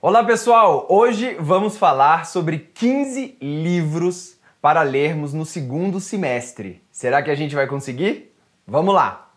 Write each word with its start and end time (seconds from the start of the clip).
Olá 0.00 0.22
pessoal, 0.22 0.86
hoje 0.88 1.34
vamos 1.40 1.76
falar 1.76 2.24
sobre 2.24 2.60
15 2.60 3.36
livros 3.42 4.38
para 4.62 4.80
lermos 4.82 5.34
no 5.34 5.44
segundo 5.44 5.98
semestre. 5.98 6.80
Será 6.88 7.20
que 7.20 7.32
a 7.32 7.34
gente 7.34 7.52
vai 7.52 7.66
conseguir? 7.66 8.32
Vamos 8.64 8.94
lá! 8.94 9.32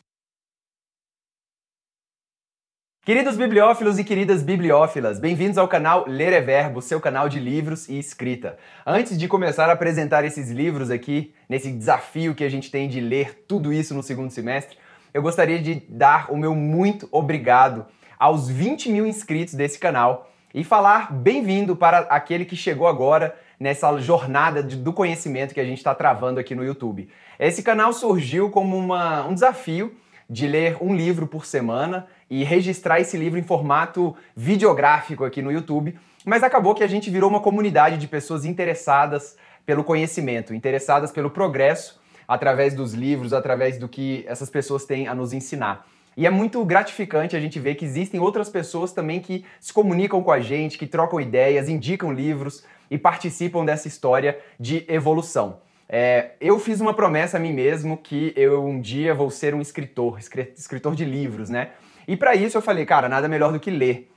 Queridos 3.03 3.37
bibliófilos 3.37 3.97
e 3.97 4.03
queridas 4.03 4.43
bibliófilas, 4.43 5.17
bem-vindos 5.17 5.57
ao 5.57 5.67
canal 5.67 6.05
Ler 6.07 6.31
é 6.31 6.41
Verbo, 6.41 6.79
seu 6.79 7.01
canal 7.01 7.27
de 7.27 7.39
livros 7.39 7.89
e 7.89 7.97
escrita. 7.97 8.59
Antes 8.85 9.17
de 9.17 9.27
começar 9.27 9.67
a 9.67 9.73
apresentar 9.73 10.23
esses 10.25 10.51
livros 10.51 10.91
aqui, 10.91 11.33
nesse 11.49 11.71
desafio 11.71 12.35
que 12.35 12.43
a 12.43 12.49
gente 12.49 12.69
tem 12.69 12.87
de 12.87 13.01
ler 13.01 13.45
tudo 13.47 13.73
isso 13.73 13.95
no 13.95 14.03
segundo 14.03 14.29
semestre, 14.29 14.77
eu 15.11 15.23
gostaria 15.23 15.59
de 15.59 15.81
dar 15.89 16.31
o 16.31 16.37
meu 16.37 16.53
muito 16.53 17.09
obrigado 17.11 17.87
aos 18.19 18.47
20 18.47 18.91
mil 18.91 19.07
inscritos 19.07 19.55
desse 19.55 19.79
canal 19.79 20.30
e 20.53 20.63
falar 20.63 21.13
bem-vindo 21.13 21.75
para 21.75 21.99
aquele 21.99 22.45
que 22.45 22.55
chegou 22.55 22.87
agora 22.87 23.35
nessa 23.59 23.95
jornada 23.99 24.61
de, 24.61 24.75
do 24.75 24.91
conhecimento 24.91 25.53
que 25.53 25.59
a 25.59 25.65
gente 25.65 25.77
está 25.77 25.95
travando 25.95 26.39
aqui 26.39 26.53
no 26.55 26.63
YouTube. 26.63 27.09
Esse 27.39 27.63
canal 27.63 27.93
surgiu 27.93 28.49
como 28.49 28.77
uma, 28.77 29.25
um 29.25 29.33
desafio 29.33 29.95
de 30.29 30.47
ler 30.47 30.77
um 30.81 30.95
livro 30.95 31.27
por 31.27 31.45
semana 31.45 32.07
e 32.29 32.43
registrar 32.43 32.99
esse 32.99 33.17
livro 33.17 33.37
em 33.37 33.43
formato 33.43 34.15
videográfico 34.35 35.25
aqui 35.25 35.41
no 35.41 35.51
YouTube, 35.51 35.97
mas 36.25 36.43
acabou 36.43 36.73
que 36.73 36.83
a 36.83 36.87
gente 36.87 37.09
virou 37.09 37.29
uma 37.29 37.39
comunidade 37.39 37.97
de 37.97 38.07
pessoas 38.07 38.45
interessadas 38.45 39.35
pelo 39.65 39.83
conhecimento, 39.83 40.53
interessadas 40.53 41.11
pelo 41.11 41.29
progresso 41.29 41.99
através 42.27 42.73
dos 42.73 42.93
livros, 42.93 43.33
através 43.33 43.77
do 43.77 43.89
que 43.89 44.23
essas 44.27 44.49
pessoas 44.49 44.85
têm 44.85 45.07
a 45.07 45.13
nos 45.13 45.33
ensinar. 45.33 45.85
E 46.15 46.25
é 46.25 46.29
muito 46.29 46.63
gratificante 46.65 47.35
a 47.35 47.39
gente 47.39 47.59
ver 47.59 47.75
que 47.75 47.85
existem 47.85 48.19
outras 48.19 48.49
pessoas 48.49 48.91
também 48.91 49.19
que 49.19 49.45
se 49.59 49.71
comunicam 49.71 50.21
com 50.21 50.31
a 50.31 50.39
gente, 50.39 50.77
que 50.77 50.85
trocam 50.85 51.21
ideias, 51.21 51.69
indicam 51.69 52.11
livros 52.11 52.65
e 52.89 52.97
participam 52.97 53.63
dessa 53.63 53.87
história 53.87 54.37
de 54.59 54.85
evolução. 54.89 55.59
É, 55.87 56.31
eu 56.39 56.57
fiz 56.59 56.79
uma 56.79 56.93
promessa 56.93 57.37
a 57.37 57.39
mim 57.39 57.53
mesmo 57.53 57.97
que 57.97 58.33
eu 58.35 58.63
um 58.63 58.79
dia 58.79 59.13
vou 59.13 59.29
ser 59.29 59.53
um 59.53 59.61
escritor, 59.61 60.19
escritor 60.55 60.95
de 60.95 61.03
livros, 61.03 61.49
né? 61.49 61.71
E 62.07 62.15
para 62.15 62.35
isso 62.35 62.57
eu 62.57 62.61
falei, 62.61 62.85
cara, 62.85 63.07
nada 63.09 63.27
melhor 63.27 63.51
do 63.51 63.59
que 63.59 63.69
ler. 63.69 64.09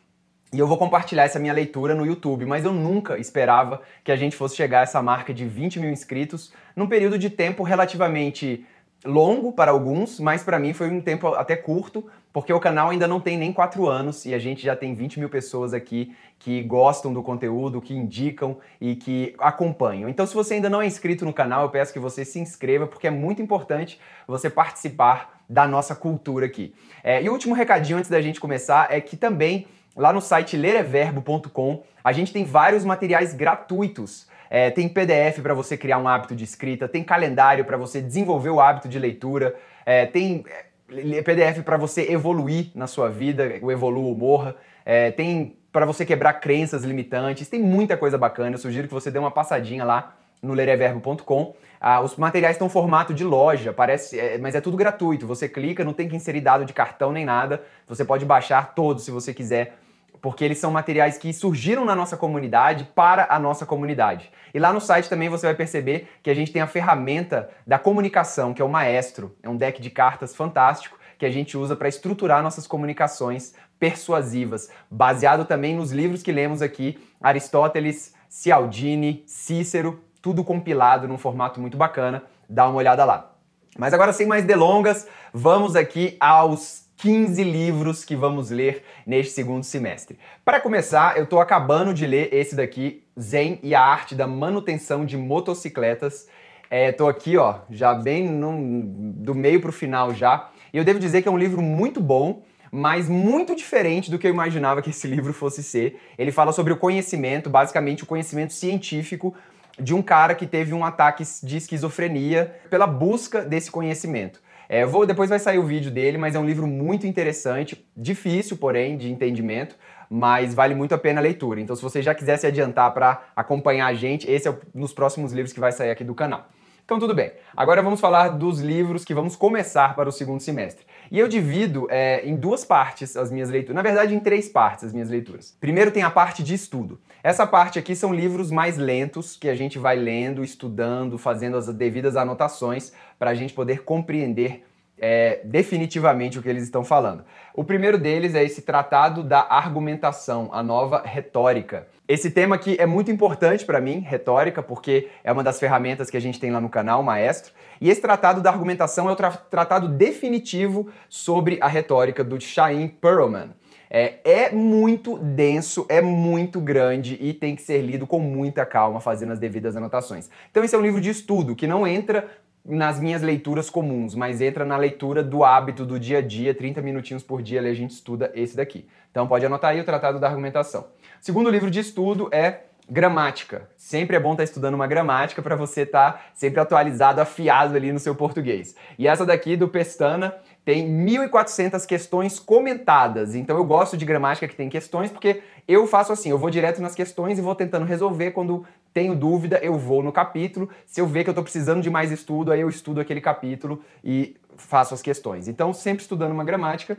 E 0.53 0.59
eu 0.61 0.69
vou 0.69 0.79
compartilhar 0.79 1.25
essa 1.25 1.41
minha 1.41 1.53
leitura 1.53 1.97
no 1.97 2.07
YouTube, 2.07 2.47
mas 2.47 2.65
eu 2.65 2.73
nunca 2.73 3.19
esperava 3.19 3.83
que 4.05 4.13
a 4.13 4.17
gente 4.17 4.37
fosse 4.37 4.55
chegar 4.55 4.81
a 4.81 4.83
essa 4.83 5.03
marca 5.03 5.35
de 5.35 5.45
20 5.45 5.81
mil 5.81 5.91
inscritos 5.91 6.53
num 6.77 6.87
período 6.87 7.19
de 7.19 7.29
tempo 7.29 7.65
relativamente 7.65 8.65
longo 9.05 9.53
para 9.53 9.71
alguns, 9.71 10.19
mas 10.19 10.43
para 10.43 10.59
mim 10.59 10.73
foi 10.73 10.91
um 10.91 11.01
tempo 11.01 11.29
até 11.29 11.55
curto, 11.57 12.05
porque 12.33 12.53
o 12.53 12.59
canal 12.59 12.91
ainda 12.91 13.07
não 13.07 13.21
tem 13.21 13.37
nem 13.37 13.53
4 13.53 13.87
anos 13.87 14.25
e 14.25 14.35
a 14.35 14.39
gente 14.39 14.65
já 14.65 14.75
tem 14.75 14.95
20 14.95 15.21
mil 15.21 15.29
pessoas 15.29 15.75
aqui 15.75 16.15
que 16.39 16.63
gostam 16.63 17.13
do 17.13 17.23
conteúdo, 17.23 17.81
que 17.81 17.95
indicam 17.95 18.57
e 18.81 18.97
que 18.97 19.35
acompanham. 19.39 20.09
Então, 20.09 20.27
se 20.27 20.35
você 20.35 20.55
ainda 20.55 20.69
não 20.69 20.83
é 20.83 20.87
inscrito 20.87 21.25
no 21.25 21.33
canal, 21.33 21.63
eu 21.63 21.71
peço 21.71 21.93
que 21.93 21.99
você 21.99 22.25
se 22.25 22.41
inscreva, 22.41 22.87
porque 22.87 23.07
é 23.07 23.11
muito 23.11 23.41
importante 23.41 24.01
você 24.27 24.51
participar 24.51 25.43
da 25.49 25.69
nossa 25.69 25.95
cultura 25.95 26.47
aqui. 26.47 26.75
É, 27.03 27.23
e 27.23 27.29
o 27.29 27.33
último 27.33 27.55
recadinho 27.55 27.99
antes 27.99 28.11
da 28.11 28.21
gente 28.21 28.41
começar 28.41 28.89
é 28.91 29.01
que 29.01 29.17
também 29.17 29.67
lá 29.97 30.13
no 30.13 30.21
site 30.21 30.57
lereverbo.com 30.57 31.83
a 32.03 32.13
gente 32.13 32.33
tem 32.33 32.45
vários 32.45 32.85
materiais 32.85 33.33
gratuitos 33.33 34.27
é, 34.55 34.71
tem 34.71 34.89
PDF 34.89 35.41
para 35.43 35.53
você 35.53 35.77
criar 35.77 35.99
um 35.99 36.07
hábito 36.07 36.33
de 36.33 36.45
escrita, 36.45 36.87
tem 36.87 37.03
calendário 37.03 37.65
para 37.65 37.77
você 37.77 38.01
desenvolver 38.01 38.51
o 38.51 38.61
hábito 38.61 38.89
de 38.89 39.01
leitura, 39.01 39.57
é, 39.85 40.07
tem 40.07 40.45
é, 40.49 41.23
PDF 41.23 41.65
para 41.65 41.77
você 41.77 42.09
evoluir 42.09 42.71
na 42.73 42.87
sua 42.87 43.09
vida, 43.09 43.59
o 43.61 43.73
Evolua 43.73 44.07
ou 44.07 44.17
Morra, 44.17 44.55
é, 44.87 45.11
tem 45.11 45.57
para 45.73 45.85
você 45.85 46.07
quebrar 46.07 46.35
crenças 46.35 46.85
limitantes, 46.85 47.49
tem 47.49 47.61
muita 47.61 47.97
coisa 47.97 48.17
bacana. 48.17 48.55
Eu 48.55 48.61
sugiro 48.61 48.87
que 48.87 48.95
você 48.95 49.11
dê 49.11 49.19
uma 49.19 49.33
passadinha 49.33 49.85
lá 49.85 50.15
no 50.41 50.55
lereverbo.com. 50.55 51.57
Ah, 51.81 52.01
os 52.01 52.15
materiais 52.15 52.55
estão 52.55 52.69
em 52.69 52.71
formato 52.71 53.13
de 53.13 53.25
loja, 53.25 53.73
parece, 53.73 54.21
é, 54.21 54.39
mas 54.39 54.55
é 54.55 54.61
tudo 54.61 54.77
gratuito. 54.77 55.27
Você 55.27 55.49
clica, 55.49 55.85
não 55.85 55.93
tem 55.93 56.09
que 56.09 56.15
inserir 56.15 56.41
dado 56.41 56.65
de 56.65 56.73
cartão 56.73 57.11
nem 57.11 57.25
nada. 57.25 57.61
Você 57.89 58.05
pode 58.05 58.25
baixar 58.25 58.73
todos 58.73 59.05
se 59.05 59.11
você 59.11 59.35
quiser 59.35 59.79
porque 60.25 60.43
eles 60.43 60.57
são 60.57 60.71
materiais 60.71 61.19
que 61.19 61.35
surgiram 61.35 61.85
na 61.85 61.95
nossa 61.95 62.17
comunidade 62.17 62.89
para 62.95 63.27
a 63.29 63.39
nossa 63.39 63.67
comunidade. 63.67 64.33
E 64.55 64.59
lá 64.59 64.73
no 64.73 64.81
site 64.81 65.07
também 65.07 65.29
você 65.29 65.45
vai 65.45 65.55
perceber 65.55 66.09
que 66.23 66.31
a 66.31 66.35
gente 66.35 66.51
tem 66.51 66.63
a 66.63 66.67
ferramenta 66.67 67.51
da 67.67 67.79
comunicação, 67.79 68.55
que 68.55 68.63
é 68.63 68.65
o 68.65 68.69
Maestro, 68.69 69.37
é 69.43 69.51
um 69.51 69.57
deck 69.59 69.83
de 69.83 69.91
cartas 69.91 70.35
fantástico 70.35 70.99
que 71.19 71.27
a 71.27 71.31
gente 71.31 71.59
usa 71.59 71.77
para 71.77 71.91
estruturar 71.91 72.43
nossas 72.43 72.67
comunicações 72.67 73.53
persuasivas, 73.79 74.71
baseado 74.91 75.45
também 75.45 75.77
nos 75.77 75.93
livros 75.93 76.23
que 76.23 76.33
lemos 76.33 76.63
aqui, 76.63 76.99
Aristóteles, 77.21 78.15
Cialdini, 78.27 79.25
Cícero, 79.27 80.03
tudo 80.23 80.43
compilado 80.43 81.07
num 81.07 81.19
formato 81.19 81.61
muito 81.61 81.77
bacana. 81.77 82.23
Dá 82.49 82.67
uma 82.67 82.79
olhada 82.79 83.05
lá. 83.05 83.35
Mas 83.77 83.93
agora 83.93 84.11
sem 84.11 84.27
mais 84.27 84.47
delongas, 84.47 85.07
vamos 85.35 85.77
aqui 85.77 86.17
aos 86.19 86.84
15 86.97 87.43
livros 87.43 88.05
que 88.05 88.15
vamos 88.15 88.51
ler 88.51 88.85
neste 89.07 89.33
segundo 89.33 89.65
semestre. 89.65 90.19
Para 90.45 90.61
começar, 90.61 91.17
eu 91.17 91.25
estou 91.25 91.41
acabando 91.41 91.93
de 91.93 92.07
ler 92.07 92.33
esse 92.33 92.55
daqui, 92.55 93.03
Zen 93.19 93.59
e 93.63 93.75
a 93.75 93.81
Arte 93.81 94.15
da 94.15 94.27
Manutenção 94.27 95.05
de 95.05 95.17
Motocicletas. 95.17 96.29
Estou 96.71 97.09
é, 97.09 97.11
aqui, 97.11 97.37
ó, 97.37 97.61
já 97.71 97.95
bem 97.95 98.29
no, 98.29 98.83
do 98.85 99.35
meio 99.35 99.61
para 99.61 99.71
o 99.71 99.73
final 99.73 100.15
já. 100.15 100.51
E 100.73 100.79
eu 100.79 100.85
devo 100.85 100.99
dizer 100.99 101.23
que 101.23 101.29
é 101.29 101.31
um 101.31 101.39
livro 101.39 101.63
muito 101.63 102.01
bom, 102.01 102.43
mas 102.71 103.09
muito 103.09 103.55
diferente 103.55 104.11
do 104.11 104.19
que 104.19 104.27
eu 104.27 104.33
imaginava 104.33 104.83
que 104.83 104.91
esse 104.91 105.07
livro 105.09 105.33
fosse 105.33 105.63
ser. 105.63 106.01
Ele 106.19 106.33
fala 106.33 106.53
sobre 106.53 106.73
o 106.73 106.77
conhecimento, 106.77 107.51
basicamente 107.51 108.03
o 108.03 108.07
conhecimento 108.07 108.53
científico 108.53 109.35
de 109.79 109.95
um 109.95 110.03
cara 110.03 110.35
que 110.35 110.47
teve 110.47 110.73
um 110.73 110.85
ataque 110.85 111.25
de 111.43 111.57
esquizofrenia 111.57 112.61
pela 112.71 112.87
busca 112.87 113.43
desse 113.43 113.71
conhecimento. 113.71 114.41
É, 114.75 114.85
vou, 114.85 115.07
depois 115.07 115.31
vai 115.31 115.39
sair 115.39 115.61
o 115.61 115.63
vídeo 115.63 115.89
dele, 115.89 116.19
mas 116.19 116.35
é 116.35 116.39
um 116.41 116.45
livro 116.45 116.67
muito 116.67 117.07
interessante, 117.07 117.87
difícil, 117.97 118.57
porém, 118.57 118.97
de 118.97 119.09
entendimento, 119.09 119.77
mas 120.11 120.53
vale 120.53 120.75
muito 120.75 120.93
a 120.93 120.99
pena 120.99 121.21
a 121.21 121.23
leitura. 121.23 121.61
Então, 121.61 121.77
se 121.77 121.81
você 121.81 122.03
já 122.03 122.13
quiser 122.13 122.37
se 122.39 122.47
adiantar 122.49 122.93
para 122.93 123.23
acompanhar 123.37 123.87
a 123.87 123.95
gente, 123.95 124.29
esse 124.29 124.49
é 124.49 124.51
um 124.51 124.57
nos 124.75 124.93
próximos 124.93 125.33
livros 125.33 125.53
que 125.53 125.61
vai 125.61 125.71
sair 125.71 125.93
aqui 125.93 126.03
do 126.03 126.13
canal. 126.13 126.49
Então, 126.85 126.99
tudo 126.99 127.15
bem. 127.15 127.33
Agora 127.57 127.83
vamos 127.83 127.99
falar 127.99 128.29
dos 128.29 128.61
livros 128.61 129.07
que 129.07 129.15
vamos 129.15 129.35
começar 129.35 129.97
para 129.97 130.07
o 130.07 130.13
segundo 130.13 130.41
semestre. 130.41 130.85
E 131.11 131.19
eu 131.19 131.27
divido 131.27 131.87
é, 131.91 132.21
em 132.29 132.37
duas 132.37 132.63
partes 132.63 133.17
as 133.17 133.31
minhas 133.31 133.49
leituras. 133.49 133.75
Na 133.75 133.81
verdade, 133.81 134.15
em 134.15 134.21
três 134.21 134.51
partes 134.51 134.85
as 134.85 134.93
minhas 134.93 135.09
leituras. 135.09 135.57
Primeiro 135.59 135.91
tem 135.91 136.03
a 136.03 136.11
parte 136.11 136.43
de 136.43 136.53
estudo. 136.53 137.01
Essa 137.23 137.47
parte 137.47 137.79
aqui 137.79 137.97
são 137.97 138.13
livros 138.13 138.51
mais 138.51 138.77
lentos 138.77 139.35
que 139.35 139.49
a 139.49 139.55
gente 139.55 139.79
vai 139.79 139.97
lendo, 139.97 140.45
estudando, 140.45 141.17
fazendo 141.17 141.57
as 141.57 141.69
devidas 141.69 142.17
anotações 142.17 142.93
para 143.19 143.31
a 143.31 143.35
gente 143.35 143.55
poder 143.55 143.83
compreender 143.83 144.63
é, 144.99 145.41
definitivamente 145.43 146.39
o 146.39 146.43
que 146.43 146.49
eles 146.51 146.65
estão 146.65 146.85
falando. 146.85 147.25
O 147.55 147.65
primeiro 147.65 147.97
deles 147.97 148.35
é 148.35 148.45
esse 148.45 148.61
Tratado 148.61 149.23
da 149.23 149.41
Argumentação, 149.41 150.51
a 150.53 150.63
Nova 150.63 151.03
Retórica. 151.03 151.89
Esse 152.07 152.31
tema 152.31 152.57
aqui 152.57 152.77
é 152.79 152.85
muito 152.85 153.11
importante 153.11 153.65
para 153.65 153.81
mim, 153.81 154.01
retórica, 154.01 154.63
porque 154.63 155.09
é 155.25 155.33
uma 155.33 155.43
das 155.43 155.59
ferramentas 155.59 156.11
que 156.11 156.19
a 156.19 156.21
gente 156.21 156.39
tem 156.39 156.51
lá 156.51 156.61
no 156.61 156.69
canal, 156.69 157.03
Maestro. 157.03 157.55
E 157.81 157.89
esse 157.89 158.03
Tratado 158.03 158.43
da 158.43 158.51
Argumentação 158.51 159.09
é 159.09 159.13
o 159.13 159.17
tra 159.17 159.31
tratado 159.31 159.89
definitivo 159.89 160.91
sobre 161.09 161.57
a 161.63 161.67
retórica 161.67 162.23
do 162.23 162.39
Chaim 162.39 162.89
Perlman. 162.89 163.55
É, 163.89 164.19
é, 164.23 164.53
muito 164.53 165.17
denso, 165.17 165.87
é 165.89 166.03
muito 166.03 166.61
grande 166.61 167.17
e 167.19 167.33
tem 167.33 167.57
que 167.57 167.63
ser 167.63 167.81
lido 167.81 168.07
com 168.07 168.19
muita 168.19 168.67
calma, 168.67 169.01
fazendo 169.01 169.33
as 169.33 169.39
devidas 169.39 169.75
anotações. 169.75 170.29
Então, 170.51 170.63
esse 170.63 170.75
é 170.75 170.79
um 170.79 170.83
livro 170.83 171.01
de 171.01 171.09
estudo 171.09 171.57
que 171.57 171.67
não 171.67 171.87
entra 171.87 172.29
nas 172.65 172.99
minhas 173.01 173.23
leituras 173.23 173.71
comuns, 173.71 174.15
mas 174.15 174.41
entra 174.41 174.65
na 174.65 174.77
leitura 174.77 175.23
do 175.23 175.45
hábito 175.45 175.87
do 175.87 175.99
dia 175.99 176.19
a 176.19 176.23
dia, 176.23 176.55
30 176.55 176.83
minutinhos 176.83 177.23
por 177.23 177.41
dia, 177.43 177.61
a 177.61 177.75
gente 177.75 177.93
estuda 177.93 178.31
esse 178.35 178.57
daqui. 178.57 178.89
Então 179.11 179.27
pode 179.27 179.47
anotar 179.47 179.71
aí 179.71 179.81
o 179.81 179.85
Tratado 179.85 180.19
da 180.19 180.27
Argumentação. 180.27 180.87
Segundo 181.25 181.49
livro 181.49 181.71
de 181.71 181.81
estudo 181.81 182.29
é 182.31 182.65
Gramática. 182.87 183.67
Sempre 183.79 184.15
é 184.15 184.21
bom 184.21 184.33
estar 184.33 184.43
tá 184.43 184.45
estudando 184.45 184.75
uma 184.75 184.87
gramática 184.87 185.41
para 185.41 185.57
você 185.57 185.81
estar 185.81 186.13
tá 186.13 186.21
sempre 186.35 186.61
atualizado, 186.61 187.19
afiado 187.19 187.75
ali 187.75 187.91
no 187.91 187.99
seu 187.99 188.15
português. 188.15 188.77
E 188.99 189.09
essa 189.09 189.25
daqui 189.25 189.57
do 189.57 189.67
Pestana 189.67 190.37
tem 190.67 190.87
1.400 190.87 191.87
questões 191.87 192.39
comentadas. 192.39 193.35
Então 193.35 193.57
eu 193.57 193.65
gosto 193.65 193.97
de 193.97 194.05
gramática 194.05 194.47
que 194.47 194.55
tem 194.55 194.69
questões 194.69 195.11
porque 195.11 195.41
eu 195.67 195.87
faço 195.87 196.13
assim, 196.13 196.29
eu 196.29 196.37
vou 196.37 196.51
direto 196.51 196.83
nas 196.83 196.95
questões 196.95 197.39
e 197.39 197.41
vou 197.41 197.55
tentando 197.55 197.87
resolver. 197.87 198.33
Quando 198.33 198.67
tenho 198.93 199.15
dúvida, 199.15 199.59
eu 199.63 199.79
vou 199.79 200.03
no 200.03 200.13
capítulo. 200.13 200.69
Se 200.85 201.01
eu 201.01 201.07
ver 201.07 201.25
que 201.25 201.31
eu 201.31 201.33
estou 201.33 201.43
precisando 201.43 201.81
de 201.81 201.89
mais 201.89 202.13
estudo, 202.13 202.53
aí 202.53 202.61
eu 202.61 202.69
estudo 202.69 203.01
aquele 203.01 203.23
capítulo 203.23 203.83
e 204.05 204.37
faço 204.59 204.93
as 204.93 205.01
questões. 205.01 205.49
Então 205.49 205.73
sempre 205.73 206.03
estudando 206.03 206.33
uma 206.33 206.45
gramática. 206.45 206.99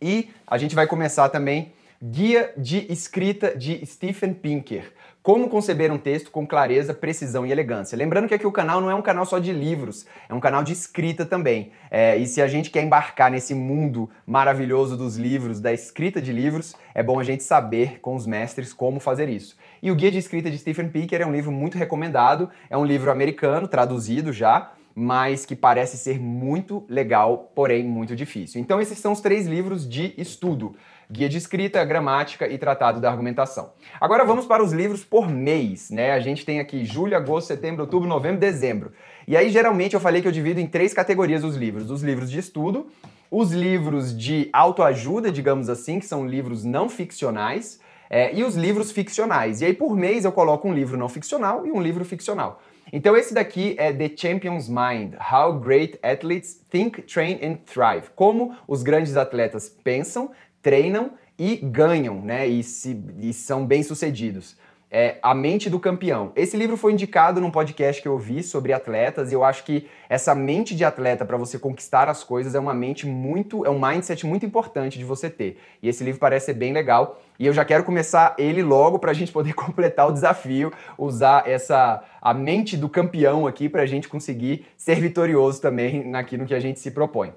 E 0.00 0.30
a 0.44 0.58
gente 0.58 0.74
vai 0.74 0.88
começar 0.88 1.28
também 1.28 1.72
Guia 2.04 2.52
de 2.56 2.92
Escrita 2.92 3.56
de 3.56 3.86
Stephen 3.86 4.34
Pinker. 4.34 4.92
Como 5.22 5.48
conceber 5.48 5.92
um 5.92 5.96
texto 5.96 6.32
com 6.32 6.44
clareza, 6.44 6.92
precisão 6.92 7.46
e 7.46 7.52
elegância. 7.52 7.96
Lembrando 7.96 8.26
que 8.26 8.34
aqui 8.34 8.44
o 8.44 8.50
canal 8.50 8.80
não 8.80 8.90
é 8.90 8.94
um 8.96 9.00
canal 9.00 9.24
só 9.24 9.38
de 9.38 9.52
livros, 9.52 10.04
é 10.28 10.34
um 10.34 10.40
canal 10.40 10.64
de 10.64 10.72
escrita 10.72 11.24
também. 11.24 11.70
É, 11.92 12.16
e 12.16 12.26
se 12.26 12.42
a 12.42 12.48
gente 12.48 12.70
quer 12.70 12.82
embarcar 12.82 13.30
nesse 13.30 13.54
mundo 13.54 14.10
maravilhoso 14.26 14.96
dos 14.96 15.16
livros, 15.16 15.60
da 15.60 15.72
escrita 15.72 16.20
de 16.20 16.32
livros, 16.32 16.74
é 16.92 17.04
bom 17.04 17.20
a 17.20 17.22
gente 17.22 17.44
saber 17.44 18.00
com 18.00 18.16
os 18.16 18.26
mestres 18.26 18.72
como 18.72 18.98
fazer 18.98 19.28
isso. 19.28 19.56
E 19.80 19.88
o 19.88 19.94
Guia 19.94 20.10
de 20.10 20.18
Escrita 20.18 20.50
de 20.50 20.58
Stephen 20.58 20.88
Pinker 20.88 21.20
é 21.20 21.26
um 21.26 21.30
livro 21.30 21.52
muito 21.52 21.78
recomendado, 21.78 22.50
é 22.68 22.76
um 22.76 22.84
livro 22.84 23.12
americano, 23.12 23.68
traduzido 23.68 24.32
já, 24.32 24.72
mas 24.94 25.44
que 25.44 25.56
parece 25.56 25.96
ser 25.96 26.20
muito 26.20 26.84
legal, 26.88 27.50
porém 27.54 27.84
muito 27.84 28.14
difícil. 28.14 28.60
Então 28.60 28.80
esses 28.80 28.98
são 28.98 29.12
os 29.12 29.20
três 29.20 29.46
livros 29.46 29.88
de 29.88 30.14
estudo. 30.16 30.74
Guia 31.10 31.28
de 31.28 31.36
Escrita, 31.36 31.84
Gramática 31.84 32.48
e 32.48 32.56
Tratado 32.56 32.98
da 32.98 33.10
Argumentação. 33.10 33.72
Agora 34.00 34.24
vamos 34.24 34.46
para 34.46 34.62
os 34.62 34.72
livros 34.72 35.04
por 35.04 35.28
mês, 35.28 35.90
né? 35.90 36.12
A 36.12 36.20
gente 36.20 36.42
tem 36.42 36.58
aqui 36.58 36.86
julho, 36.86 37.14
agosto, 37.14 37.48
setembro, 37.48 37.82
outubro, 37.82 38.08
novembro, 38.08 38.40
dezembro. 38.40 38.92
E 39.28 39.36
aí, 39.36 39.50
geralmente, 39.50 39.92
eu 39.92 40.00
falei 40.00 40.22
que 40.22 40.28
eu 40.28 40.32
divido 40.32 40.58
em 40.58 40.66
três 40.66 40.94
categorias 40.94 41.44
os 41.44 41.54
livros: 41.54 41.90
os 41.90 42.02
livros 42.02 42.30
de 42.30 42.38
estudo, 42.38 42.86
os 43.30 43.52
livros 43.52 44.16
de 44.16 44.48
autoajuda, 44.54 45.30
digamos 45.30 45.68
assim, 45.68 45.98
que 45.98 46.06
são 46.06 46.26
livros 46.26 46.64
não 46.64 46.88
ficcionais, 46.88 47.78
é, 48.08 48.34
e 48.34 48.42
os 48.42 48.56
livros 48.56 48.90
ficcionais. 48.90 49.60
E 49.60 49.66
aí, 49.66 49.74
por 49.74 49.94
mês, 49.94 50.24
eu 50.24 50.32
coloco 50.32 50.66
um 50.66 50.72
livro 50.72 50.96
não 50.96 51.10
ficcional 51.10 51.66
e 51.66 51.70
um 51.70 51.82
livro 51.82 52.06
ficcional. 52.06 52.62
Então 52.92 53.16
esse 53.16 53.32
daqui 53.32 53.74
é 53.78 53.90
The 53.90 54.10
Champion's 54.14 54.68
Mind: 54.68 55.14
How 55.14 55.58
Great 55.58 55.98
Athletes 56.02 56.62
Think, 56.68 57.00
Train 57.02 57.40
and 57.42 57.56
Thrive. 57.64 58.10
Como 58.14 58.54
os 58.68 58.82
grandes 58.82 59.16
atletas 59.16 59.68
pensam, 59.68 60.30
treinam 60.60 61.12
e 61.38 61.56
ganham, 61.56 62.20
né? 62.20 62.46
E, 62.46 62.62
se, 62.62 63.02
e 63.18 63.32
são 63.32 63.64
bem-sucedidos. 63.64 64.56
É 64.94 65.16
A 65.22 65.34
Mente 65.34 65.70
do 65.70 65.80
Campeão. 65.80 66.32
Esse 66.36 66.54
livro 66.54 66.76
foi 66.76 66.92
indicado 66.92 67.40
num 67.40 67.50
podcast 67.50 68.02
que 68.02 68.06
eu 68.06 68.18
vi 68.18 68.42
sobre 68.42 68.74
atletas 68.74 69.32
e 69.32 69.34
eu 69.34 69.42
acho 69.42 69.64
que 69.64 69.88
essa 70.06 70.34
mente 70.34 70.76
de 70.76 70.84
atleta 70.84 71.24
para 71.24 71.38
você 71.38 71.58
conquistar 71.58 72.10
as 72.10 72.22
coisas 72.22 72.54
é 72.54 72.60
uma 72.60 72.74
mente 72.74 73.06
muito, 73.06 73.64
é 73.64 73.70
um 73.70 73.80
mindset 73.80 74.26
muito 74.26 74.44
importante 74.44 74.98
de 74.98 75.04
você 75.06 75.30
ter. 75.30 75.58
E 75.82 75.88
esse 75.88 76.04
livro 76.04 76.20
parece 76.20 76.44
ser 76.44 76.52
bem 76.52 76.74
legal 76.74 77.22
e 77.38 77.46
eu 77.46 77.54
já 77.54 77.64
quero 77.64 77.84
começar 77.84 78.34
ele 78.36 78.62
logo 78.62 78.98
para 78.98 79.12
a 79.12 79.14
gente 79.14 79.32
poder 79.32 79.54
completar 79.56 80.06
o 80.08 80.12
desafio, 80.12 80.70
usar 80.98 81.48
essa 81.48 82.04
a 82.20 82.34
mente 82.34 82.76
do 82.76 82.86
campeão 82.86 83.46
aqui 83.46 83.70
para 83.70 83.80
a 83.80 83.86
gente 83.86 84.06
conseguir 84.08 84.66
ser 84.76 85.00
vitorioso 85.00 85.58
também 85.58 86.06
naquilo 86.06 86.44
que 86.44 86.54
a 86.54 86.60
gente 86.60 86.78
se 86.78 86.90
propõe. 86.90 87.32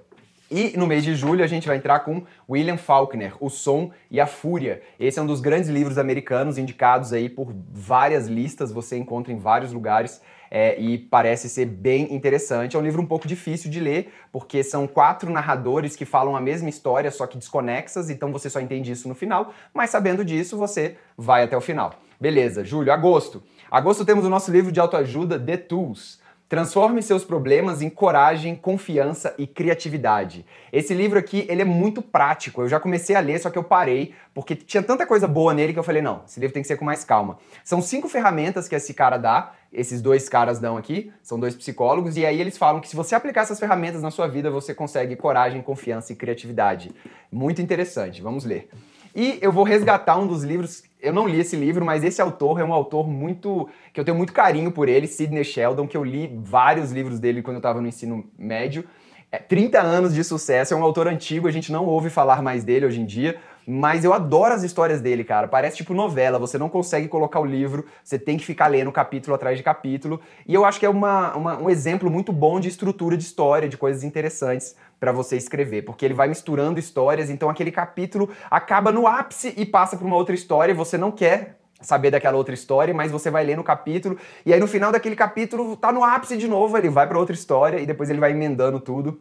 E 0.55 0.71
no 0.77 0.87
mês 0.87 1.03
de 1.03 1.13
julho 1.15 1.43
a 1.43 1.47
gente 1.47 1.67
vai 1.67 1.75
entrar 1.75 1.99
com 1.99 2.23
William 2.49 2.77
Faulkner, 2.77 3.33
O 3.41 3.49
Som 3.49 3.91
e 4.09 4.21
a 4.21 4.25
Fúria. 4.25 4.81
Esse 4.97 5.19
é 5.19 5.21
um 5.21 5.25
dos 5.25 5.41
grandes 5.41 5.69
livros 5.69 5.97
americanos 5.97 6.57
indicados 6.57 7.11
aí 7.11 7.27
por 7.27 7.53
várias 7.73 8.27
listas, 8.27 8.71
você 8.71 8.95
encontra 8.97 9.33
em 9.33 9.37
vários 9.37 9.73
lugares 9.73 10.21
é, 10.49 10.79
e 10.79 10.97
parece 10.97 11.49
ser 11.49 11.65
bem 11.65 12.15
interessante. 12.15 12.77
É 12.77 12.79
um 12.79 12.81
livro 12.81 13.01
um 13.01 13.05
pouco 13.05 13.27
difícil 13.27 13.69
de 13.69 13.81
ler, 13.81 14.13
porque 14.31 14.63
são 14.63 14.87
quatro 14.87 15.29
narradores 15.29 15.93
que 15.93 16.05
falam 16.05 16.37
a 16.37 16.39
mesma 16.39 16.69
história, 16.69 17.11
só 17.11 17.27
que 17.27 17.37
desconexas, 17.37 18.09
então 18.09 18.31
você 18.31 18.49
só 18.49 18.61
entende 18.61 18.93
isso 18.93 19.09
no 19.09 19.13
final, 19.13 19.53
mas 19.73 19.89
sabendo 19.89 20.23
disso 20.23 20.57
você 20.57 20.95
vai 21.17 21.43
até 21.43 21.57
o 21.57 21.61
final. 21.61 21.95
Beleza, 22.17 22.63
julho, 22.63 22.93
agosto. 22.93 23.43
Agosto 23.69 24.05
temos 24.05 24.23
o 24.23 24.29
nosso 24.29 24.49
livro 24.53 24.71
de 24.71 24.79
autoajuda, 24.79 25.37
The 25.37 25.57
Tools. 25.57 26.23
Transforme 26.47 27.01
seus 27.01 27.23
problemas 27.23 27.81
em 27.81 27.89
coragem, 27.89 28.55
confiança 28.55 29.33
e 29.35 29.47
criatividade. 29.47 30.45
Esse 30.71 30.93
livro 30.93 31.17
aqui, 31.17 31.43
ele 31.49 31.63
é 31.63 31.65
muito 31.65 32.03
prático. 32.03 32.61
Eu 32.61 32.69
já 32.69 32.79
comecei 32.79 33.15
a 33.15 33.19
ler, 33.19 33.39
só 33.39 33.49
que 33.49 33.57
eu 33.57 33.63
parei, 33.63 34.13
porque 34.31 34.55
tinha 34.55 34.83
tanta 34.83 35.07
coisa 35.07 35.27
boa 35.27 35.55
nele 35.55 35.73
que 35.73 35.79
eu 35.79 35.83
falei, 35.83 36.03
não, 36.03 36.21
esse 36.27 36.39
livro 36.39 36.53
tem 36.53 36.61
que 36.61 36.67
ser 36.67 36.77
com 36.77 36.85
mais 36.85 37.03
calma. 37.03 37.39
São 37.63 37.81
cinco 37.81 38.07
ferramentas 38.07 38.67
que 38.67 38.75
esse 38.75 38.93
cara 38.93 39.17
dá, 39.17 39.53
esses 39.73 40.03
dois 40.03 40.29
caras 40.29 40.59
dão 40.59 40.77
aqui, 40.77 41.11
são 41.23 41.39
dois 41.39 41.55
psicólogos, 41.55 42.15
e 42.15 42.25
aí 42.25 42.39
eles 42.39 42.57
falam 42.57 42.79
que 42.79 42.87
se 42.87 42.95
você 42.95 43.15
aplicar 43.15 43.41
essas 43.41 43.59
ferramentas 43.59 44.03
na 44.03 44.11
sua 44.11 44.27
vida, 44.27 44.51
você 44.51 44.73
consegue 44.73 45.15
coragem, 45.15 45.63
confiança 45.63 46.13
e 46.13 46.15
criatividade. 46.15 46.91
Muito 47.31 47.59
interessante, 47.59 48.21
vamos 48.21 48.45
ler. 48.45 48.69
E 49.15 49.39
eu 49.41 49.51
vou 49.51 49.63
resgatar 49.63 50.17
um 50.17 50.27
dos 50.27 50.43
livros. 50.43 50.83
Eu 51.01 51.13
não 51.13 51.25
li 51.25 51.39
esse 51.39 51.55
livro, 51.55 51.85
mas 51.85 52.03
esse 52.03 52.21
autor 52.21 52.59
é 52.59 52.65
um 52.65 52.73
autor 52.73 53.07
muito. 53.07 53.69
que 53.93 53.99
eu 53.99 54.03
tenho 54.03 54.17
muito 54.17 54.33
carinho 54.33 54.71
por 54.71 54.89
ele, 54.89 55.07
Sidney 55.07 55.45
Sheldon, 55.45 55.87
que 55.87 55.95
eu 55.95 56.03
li 56.03 56.37
vários 56.43 56.91
livros 56.91 57.17
dele 57.17 57.41
quando 57.41 57.55
eu 57.55 57.59
estava 57.59 57.79
no 57.79 57.87
ensino 57.87 58.25
médio. 58.37 58.83
É, 59.31 59.37
30 59.37 59.81
anos 59.81 60.13
de 60.13 60.23
sucesso, 60.23 60.73
é 60.73 60.77
um 60.77 60.83
autor 60.83 61.07
antigo, 61.07 61.47
a 61.47 61.51
gente 61.51 61.71
não 61.71 61.85
ouve 61.85 62.09
falar 62.09 62.41
mais 62.41 62.63
dele 62.63 62.85
hoje 62.85 62.99
em 62.99 63.05
dia, 63.05 63.37
mas 63.67 64.03
eu 64.03 64.13
adoro 64.13 64.53
as 64.53 64.63
histórias 64.63 65.01
dele, 65.01 65.23
cara. 65.23 65.47
Parece 65.47 65.77
tipo 65.77 65.93
novela, 65.93 66.37
você 66.37 66.57
não 66.57 66.69
consegue 66.69 67.07
colocar 67.07 67.39
o 67.39 67.45
livro, 67.45 67.85
você 68.03 68.19
tem 68.19 68.37
que 68.37 68.45
ficar 68.45 68.67
lendo 68.67 68.91
capítulo 68.91 69.35
atrás 69.35 69.57
de 69.57 69.63
capítulo. 69.63 70.19
E 70.47 70.53
eu 70.53 70.65
acho 70.65 70.79
que 70.79 70.85
é 70.85 70.89
uma, 70.89 71.35
uma, 71.35 71.57
um 71.61 71.69
exemplo 71.69 72.09
muito 72.09 72.31
bom 72.31 72.59
de 72.59 72.67
estrutura 72.67 73.17
de 73.17 73.23
história, 73.23 73.67
de 73.67 73.77
coisas 73.77 74.03
interessantes 74.03 74.75
para 74.99 75.11
você 75.11 75.35
escrever, 75.35 75.83
porque 75.83 76.05
ele 76.05 76.13
vai 76.13 76.27
misturando 76.27 76.79
histórias, 76.79 77.29
então 77.29 77.49
aquele 77.49 77.71
capítulo 77.71 78.29
acaba 78.49 78.91
no 78.91 79.07
ápice 79.07 79.53
e 79.57 79.65
passa 79.65 79.97
para 79.97 80.05
uma 80.05 80.15
outra 80.15 80.33
história. 80.33 80.71
E 80.71 80.75
você 80.75 80.97
não 80.97 81.11
quer 81.11 81.57
saber 81.81 82.11
daquela 82.11 82.37
outra 82.37 82.53
história, 82.53 82.93
mas 82.93 83.11
você 83.11 83.29
vai 83.29 83.43
ler 83.43 83.57
no 83.57 83.63
capítulo. 83.63 84.17
E 84.45 84.53
aí 84.53 84.59
no 84.59 84.67
final 84.67 84.91
daquele 84.91 85.15
capítulo 85.15 85.75
tá 85.75 85.91
no 85.91 86.03
ápice 86.03 86.37
de 86.37 86.47
novo, 86.47 86.77
ele 86.77 86.89
vai 86.89 87.07
para 87.07 87.19
outra 87.19 87.35
história 87.35 87.79
e 87.79 87.85
depois 87.85 88.09
ele 88.09 88.19
vai 88.19 88.31
emendando 88.31 88.79
tudo. 88.79 89.19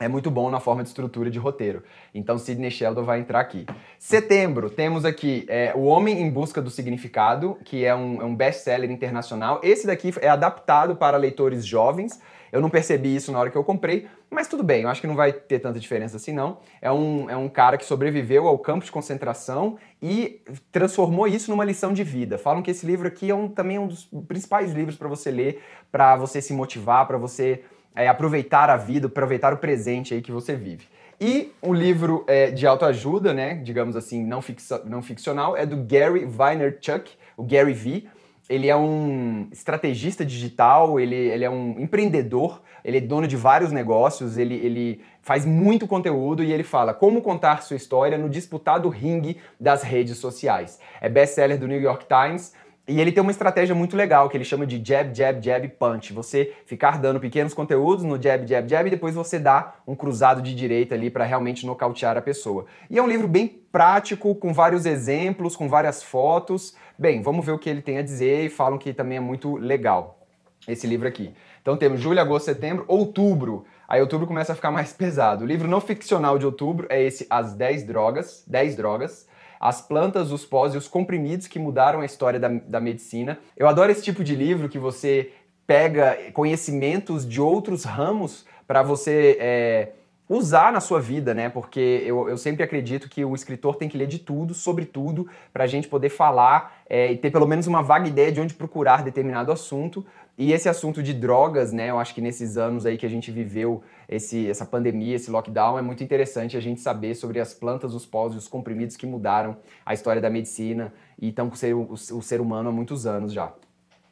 É 0.00 0.08
muito 0.08 0.30
bom 0.30 0.48
na 0.48 0.58
forma 0.58 0.82
de 0.82 0.88
estrutura 0.88 1.30
de 1.30 1.38
roteiro. 1.38 1.82
Então 2.14 2.38
Sidney 2.38 2.70
Sheldon 2.70 3.02
vai 3.02 3.20
entrar 3.20 3.38
aqui. 3.38 3.66
Setembro, 3.98 4.70
temos 4.70 5.04
aqui 5.04 5.44
é, 5.46 5.74
O 5.76 5.84
Homem 5.84 6.22
em 6.22 6.30
Busca 6.30 6.62
do 6.62 6.70
Significado, 6.70 7.58
que 7.66 7.84
é 7.84 7.94
um, 7.94 8.22
é 8.22 8.24
um 8.24 8.34
best-seller 8.34 8.90
internacional. 8.90 9.60
Esse 9.62 9.86
daqui 9.86 10.14
é 10.22 10.28
adaptado 10.30 10.96
para 10.96 11.18
leitores 11.18 11.66
jovens. 11.66 12.18
Eu 12.50 12.62
não 12.62 12.70
percebi 12.70 13.14
isso 13.14 13.30
na 13.30 13.38
hora 13.38 13.50
que 13.50 13.56
eu 13.56 13.62
comprei, 13.62 14.08
mas 14.28 14.48
tudo 14.48 14.64
bem, 14.64 14.82
eu 14.82 14.88
acho 14.88 15.00
que 15.00 15.06
não 15.06 15.14
vai 15.14 15.32
ter 15.32 15.60
tanta 15.60 15.78
diferença 15.78 16.16
assim 16.16 16.32
não. 16.32 16.58
É 16.80 16.90
um, 16.90 17.30
é 17.30 17.36
um 17.36 17.48
cara 17.48 17.76
que 17.76 17.84
sobreviveu 17.84 18.48
ao 18.48 18.58
campo 18.58 18.84
de 18.84 18.90
concentração 18.90 19.76
e 20.02 20.42
transformou 20.72 21.28
isso 21.28 21.50
numa 21.50 21.64
lição 21.64 21.92
de 21.92 22.02
vida. 22.02 22.38
Falam 22.38 22.62
que 22.62 22.70
esse 22.70 22.84
livro 22.86 23.06
aqui 23.06 23.30
é 23.30 23.34
um, 23.34 23.48
também 23.48 23.78
um 23.78 23.86
dos 23.86 24.08
principais 24.26 24.72
livros 24.72 24.96
para 24.96 25.06
você 25.08 25.30
ler, 25.30 25.62
para 25.92 26.16
você 26.16 26.40
se 26.40 26.52
motivar, 26.52 27.06
para 27.06 27.18
você 27.18 27.62
é, 27.94 28.08
aproveitar 28.08 28.70
a 28.70 28.76
vida, 28.76 29.06
aproveitar 29.06 29.52
o 29.52 29.58
presente 29.58 30.14
aí 30.14 30.22
que 30.22 30.32
você 30.32 30.54
vive. 30.54 30.86
E 31.20 31.52
o 31.60 31.72
livro 31.74 32.24
é, 32.26 32.50
de 32.50 32.66
autoajuda, 32.66 33.34
né, 33.34 33.54
digamos 33.54 33.94
assim, 33.94 34.24
não, 34.24 34.40
não 34.86 35.02
ficcional, 35.02 35.56
é 35.56 35.66
do 35.66 35.76
Gary 35.76 36.24
Vaynerchuk, 36.24 37.12
o 37.36 37.44
Gary 37.44 37.74
V 37.74 38.04
ele 38.50 38.68
é 38.68 38.74
um 38.74 39.46
estrategista 39.52 40.26
digital, 40.26 40.98
ele, 40.98 41.14
ele 41.14 41.44
é 41.44 41.48
um 41.48 41.78
empreendedor, 41.78 42.60
ele 42.84 42.98
é 42.98 43.00
dono 43.00 43.28
de 43.28 43.36
vários 43.36 43.70
negócios, 43.70 44.36
ele, 44.36 44.56
ele 44.56 45.00
faz 45.22 45.46
muito 45.46 45.86
conteúdo 45.86 46.42
e 46.42 46.52
ele 46.52 46.64
fala 46.64 46.92
como 46.92 47.22
contar 47.22 47.62
sua 47.62 47.76
história 47.76 48.18
no 48.18 48.28
disputado 48.28 48.88
ringue 48.88 49.36
das 49.58 49.84
redes 49.84 50.18
sociais. 50.18 50.80
É 51.00 51.08
best-seller 51.08 51.60
do 51.60 51.68
New 51.68 51.80
York 51.80 52.06
Times, 52.08 52.52
e 52.90 53.00
ele 53.00 53.12
tem 53.12 53.22
uma 53.22 53.30
estratégia 53.30 53.72
muito 53.72 53.96
legal 53.96 54.28
que 54.28 54.36
ele 54.36 54.44
chama 54.44 54.66
de 54.66 54.82
jab, 54.84 55.16
jab, 55.16 55.40
jab, 55.40 55.68
punch. 55.68 56.12
Você 56.12 56.52
ficar 56.66 56.98
dando 56.98 57.20
pequenos 57.20 57.54
conteúdos 57.54 58.04
no 58.04 58.20
jab, 58.20 58.44
jab, 58.44 58.68
jab 58.68 58.88
e 58.88 58.90
depois 58.90 59.14
você 59.14 59.38
dá 59.38 59.74
um 59.86 59.94
cruzado 59.94 60.42
de 60.42 60.52
direita 60.52 60.96
ali 60.96 61.08
para 61.08 61.24
realmente 61.24 61.64
nocautear 61.64 62.16
a 62.16 62.20
pessoa. 62.20 62.66
E 62.90 62.98
é 62.98 63.02
um 63.02 63.06
livro 63.06 63.28
bem 63.28 63.46
prático, 63.46 64.34
com 64.34 64.52
vários 64.52 64.86
exemplos, 64.86 65.54
com 65.54 65.68
várias 65.68 66.02
fotos. 66.02 66.74
Bem, 66.98 67.22
vamos 67.22 67.46
ver 67.46 67.52
o 67.52 67.58
que 67.60 67.70
ele 67.70 67.80
tem 67.80 67.98
a 67.98 68.02
dizer 68.02 68.46
e 68.46 68.48
falam 68.48 68.76
que 68.76 68.92
também 68.92 69.18
é 69.18 69.20
muito 69.20 69.56
legal 69.56 70.26
esse 70.66 70.84
livro 70.84 71.06
aqui. 71.06 71.32
Então 71.62 71.76
temos 71.76 72.00
julho, 72.00 72.20
agosto, 72.20 72.46
setembro, 72.46 72.84
outubro. 72.88 73.66
Aí 73.88 74.00
outubro 74.00 74.26
começa 74.26 74.52
a 74.52 74.56
ficar 74.56 74.72
mais 74.72 74.92
pesado. 74.94 75.44
O 75.44 75.46
livro 75.46 75.68
não 75.68 75.80
ficcional 75.80 76.38
de 76.40 76.44
outubro 76.44 76.88
é 76.90 77.00
esse 77.00 77.24
As 77.30 77.54
10 77.54 77.84
Drogas, 77.84 78.42
10 78.48 78.74
Drogas 78.74 79.29
as 79.60 79.82
plantas, 79.82 80.32
os 80.32 80.46
pós 80.46 80.74
e 80.74 80.78
os 80.78 80.88
comprimidos 80.88 81.46
que 81.46 81.58
mudaram 81.58 82.00
a 82.00 82.06
história 82.06 82.40
da, 82.40 82.48
da 82.48 82.80
medicina. 82.80 83.38
Eu 83.54 83.68
adoro 83.68 83.92
esse 83.92 84.02
tipo 84.02 84.24
de 84.24 84.34
livro 84.34 84.70
que 84.70 84.78
você 84.78 85.32
pega 85.66 86.16
conhecimentos 86.32 87.28
de 87.28 87.40
outros 87.40 87.84
ramos 87.84 88.46
para 88.66 88.82
você 88.82 89.36
é, 89.38 89.92
usar 90.30 90.72
na 90.72 90.78
sua 90.78 91.00
vida, 91.00 91.34
né? 91.34 91.48
Porque 91.48 92.04
eu, 92.06 92.28
eu 92.28 92.38
sempre 92.38 92.62
acredito 92.62 93.08
que 93.08 93.24
o 93.24 93.34
escritor 93.34 93.74
tem 93.74 93.88
que 93.88 93.98
ler 93.98 94.06
de 94.06 94.20
tudo, 94.20 94.54
sobre 94.54 94.84
tudo, 94.84 95.28
para 95.52 95.64
a 95.64 95.66
gente 95.66 95.88
poder 95.88 96.08
falar 96.08 96.80
é, 96.88 97.10
e 97.10 97.16
ter 97.16 97.32
pelo 97.32 97.48
menos 97.48 97.66
uma 97.66 97.82
vaga 97.82 98.06
ideia 98.06 98.30
de 98.30 98.40
onde 98.40 98.54
procurar 98.54 99.02
determinado 99.02 99.50
assunto. 99.50 100.06
E 100.38 100.52
esse 100.52 100.68
assunto 100.68 101.02
de 101.02 101.12
drogas, 101.12 101.72
né? 101.72 101.90
Eu 101.90 101.98
acho 101.98 102.14
que 102.14 102.20
nesses 102.20 102.56
anos 102.56 102.86
aí 102.86 102.96
que 102.96 103.04
a 103.04 103.08
gente 103.08 103.32
viveu 103.32 103.82
esse, 104.08 104.48
essa 104.48 104.64
pandemia, 104.64 105.16
esse 105.16 105.32
lockdown, 105.32 105.76
é 105.76 105.82
muito 105.82 106.04
interessante 106.04 106.56
a 106.56 106.60
gente 106.60 106.80
saber 106.80 107.16
sobre 107.16 107.40
as 107.40 107.52
plantas, 107.52 107.92
os 107.92 108.06
pós 108.06 108.32
e 108.32 108.36
os 108.36 108.46
comprimidos 108.46 108.96
que 108.96 109.06
mudaram 109.06 109.56
a 109.84 109.92
história 109.92 110.22
da 110.22 110.30
medicina 110.30 110.94
e 111.20 111.30
estão 111.30 111.48
com 111.48 111.56
o 111.56 111.58
ser, 111.58 111.74
o, 111.74 111.92
o 111.92 112.22
ser 112.22 112.40
humano 112.40 112.68
há 112.68 112.72
muitos 112.72 113.04
anos 113.04 113.32
já. 113.32 113.52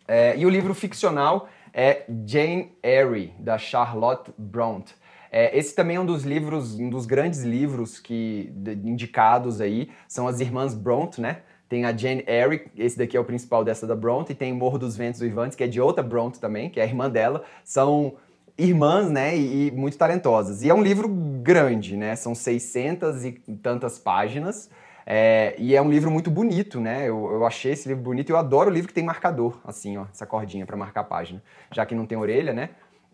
É, 0.09 0.37
e 0.37 0.45
o 0.45 0.51
livro 0.51 0.75
ficcional 0.75 1.49
é 1.73 2.05
Jane 2.27 2.73
Eyre, 2.83 3.33
da 3.39 3.57
Charlotte 3.57 4.33
Brontë. 4.37 4.95
É, 5.31 5.57
esse 5.57 5.75
também 5.75 5.97
é 5.97 6.01
um 6.01 6.07
dos 6.07 6.25
livros, 6.25 6.79
um 6.79 6.89
dos 6.89 7.07
grandes 7.07 7.43
livros 7.43 7.99
que 7.99 8.53
indicados 8.85 9.61
aí, 9.61 9.91
são 10.07 10.27
as 10.27 10.41
Irmãs 10.41 10.75
Bronte, 10.75 11.21
né? 11.21 11.39
Tem 11.69 11.85
a 11.85 11.95
Jane 11.95 12.25
Eyre, 12.27 12.71
esse 12.77 12.97
daqui 12.97 13.17
é 13.17 13.21
o 13.21 13.25
principal 13.25 13.63
dessa 13.63 13.87
da 13.87 13.95
Bronte, 13.95 14.33
e 14.33 14.35
tem 14.35 14.53
Morro 14.55 14.79
dos 14.79 14.97
Ventos 14.97 15.21
Vivantes, 15.21 15.55
que 15.55 15.63
é 15.63 15.67
de 15.67 15.81
outra 15.81 16.03
Bronte 16.03 16.41
também, 16.41 16.71
que 16.71 16.81
é 16.81 16.83
a 16.83 16.87
irmã 16.87 17.11
dela. 17.11 17.45
São 17.63 18.15
irmãs, 18.59 19.09
né, 19.09 19.37
e, 19.37 19.69
e, 19.69 19.71
muito 19.71 19.97
talentosas. 19.97 20.63
E 20.63 20.69
é 20.69 20.75
um 20.75 20.83
livro 20.83 21.09
grande, 21.09 21.97
né, 21.97 22.17
são 22.17 22.35
600 22.35 23.25
e 23.25 23.33
tantas 23.63 23.99
páginas, 23.99 24.69
é, 25.07 25.55
e 25.59 25.77
é 25.77 25.81
um 25.81 25.89
livro 25.89 26.11
muito 26.11 26.31
bonito, 26.31 26.81
né, 26.81 27.09
eu, 27.09 27.31
eu 27.31 27.47
achei 27.47 27.73
esse 27.73 27.89
livro 27.89 28.03
bonito, 28.03 28.31
eu 28.31 28.37
adoro 28.37 28.69
o 28.69 28.73
livro 28.73 28.89
que 28.89 28.95
tem 28.95 29.05
marcador, 29.05 29.59
assim, 29.65 29.97
ó, 29.97 30.07
essa 30.13 30.27
cordinha 30.27 30.67
para 30.67 30.77
marcar 30.77 31.03
a 31.03 31.05
página, 31.05 31.43
já 31.73 31.87
que 31.87 31.95
não 31.95 32.05
tem 32.05 32.19
orelha, 32.19 32.53
né, 32.53 32.71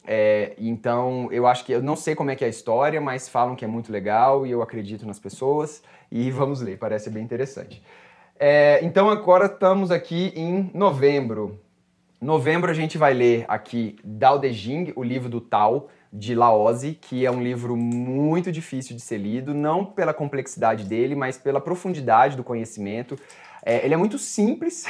é, 0.06 0.54
então 0.58 1.28
eu 1.32 1.46
acho 1.46 1.64
que, 1.64 1.72
eu 1.72 1.82
não 1.82 1.96
sei 1.96 2.14
como 2.14 2.30
é 2.30 2.36
que 2.36 2.44
é 2.44 2.46
a 2.46 2.50
história, 2.50 3.00
mas 3.00 3.28
falam 3.28 3.56
que 3.56 3.64
é 3.64 3.68
muito 3.68 3.90
legal 3.90 4.46
e 4.46 4.50
eu 4.50 4.62
acredito 4.62 5.06
nas 5.06 5.18
pessoas, 5.18 5.82
e 6.10 6.30
vamos 6.32 6.60
ler, 6.60 6.78
parece 6.78 7.10
bem 7.10 7.22
interessante. 7.22 7.82
É, 8.38 8.80
então 8.82 9.08
agora 9.08 9.46
estamos 9.46 9.90
aqui 9.90 10.32
em 10.34 10.70
novembro, 10.74 11.60
Novembro 12.24 12.70
a 12.70 12.74
gente 12.74 12.96
vai 12.96 13.12
ler 13.12 13.44
aqui 13.48 13.96
Dao 14.02 14.38
De 14.38 14.50
Jing, 14.50 14.94
o 14.96 15.02
livro 15.02 15.28
do 15.28 15.42
Tao, 15.42 15.90
de 16.10 16.34
Laozi, 16.34 16.96
que 16.98 17.26
é 17.26 17.30
um 17.30 17.42
livro 17.42 17.76
muito 17.76 18.50
difícil 18.50 18.96
de 18.96 19.02
ser 19.02 19.18
lido, 19.18 19.52
não 19.52 19.84
pela 19.84 20.14
complexidade 20.14 20.84
dele, 20.84 21.14
mas 21.14 21.36
pela 21.36 21.60
profundidade 21.60 22.34
do 22.34 22.42
conhecimento. 22.42 23.18
É, 23.62 23.84
ele 23.84 23.92
é 23.92 23.96
muito 23.98 24.16
simples, 24.16 24.86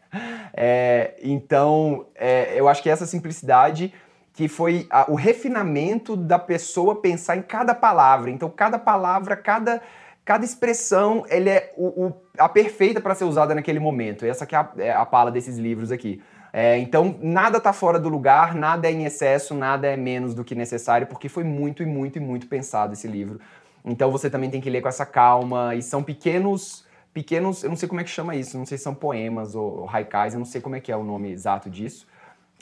é, 0.56 1.14
então 1.22 2.06
é, 2.14 2.58
eu 2.58 2.66
acho 2.66 2.82
que 2.82 2.88
essa 2.88 3.04
simplicidade 3.04 3.92
que 4.38 4.46
foi 4.46 4.86
a, 4.88 5.10
o 5.10 5.16
refinamento 5.16 6.16
da 6.16 6.38
pessoa 6.38 7.00
pensar 7.00 7.36
em 7.36 7.42
cada 7.42 7.74
palavra. 7.74 8.30
Então 8.30 8.48
cada 8.48 8.78
palavra, 8.78 9.36
cada 9.36 9.82
cada 10.24 10.44
expressão, 10.44 11.24
ele 11.28 11.50
é 11.50 11.72
o, 11.76 12.06
o, 12.06 12.14
a 12.38 12.48
perfeita 12.48 13.00
para 13.00 13.16
ser 13.16 13.24
usada 13.24 13.52
naquele 13.52 13.80
momento. 13.80 14.24
Essa 14.24 14.46
que 14.46 14.54
é 14.54 14.58
a, 14.58 14.70
é 14.78 14.92
a 14.92 15.04
pala 15.04 15.32
desses 15.32 15.58
livros 15.58 15.90
aqui. 15.90 16.22
É, 16.52 16.78
então, 16.78 17.18
nada 17.20 17.58
está 17.58 17.72
fora 17.72 17.98
do 17.98 18.08
lugar, 18.08 18.54
nada 18.54 18.86
é 18.86 18.92
em 18.92 19.04
excesso, 19.06 19.54
nada 19.54 19.88
é 19.88 19.96
menos 19.96 20.34
do 20.34 20.44
que 20.44 20.54
necessário, 20.54 21.08
porque 21.08 21.28
foi 21.28 21.42
muito 21.42 21.82
e 21.82 21.86
muito 21.86 22.18
e 22.18 22.20
muito 22.20 22.46
pensado 22.46 22.92
esse 22.92 23.08
livro. 23.08 23.40
Então, 23.84 24.08
você 24.12 24.30
também 24.30 24.50
tem 24.50 24.60
que 24.60 24.70
ler 24.70 24.82
com 24.82 24.88
essa 24.88 25.04
calma, 25.04 25.74
e 25.74 25.82
são 25.82 26.00
pequenos, 26.00 26.86
pequenos, 27.12 27.64
eu 27.64 27.70
não 27.70 27.76
sei 27.76 27.88
como 27.88 28.00
é 28.00 28.04
que 28.04 28.10
chama 28.10 28.36
isso, 28.36 28.56
não 28.56 28.66
sei 28.66 28.78
se 28.78 28.84
são 28.84 28.94
poemas 28.94 29.56
ou, 29.56 29.80
ou 29.80 29.90
haikais, 29.90 30.34
eu 30.34 30.38
não 30.38 30.46
sei 30.46 30.60
como 30.60 30.76
é 30.76 30.80
que 30.80 30.92
é 30.92 30.96
o 30.96 31.02
nome 31.02 31.32
exato 31.32 31.68
disso, 31.68 32.06